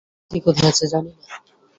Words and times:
শ্রুতি 0.21 0.39
কোথায় 0.45 0.69
আছে 0.71 0.85
জানি 0.91 1.11
না? 1.11 1.23